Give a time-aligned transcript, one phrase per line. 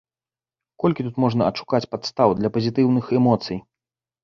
[0.83, 3.57] Колькі тут можна адшукаць падстаў для пазітыўных эмоцый!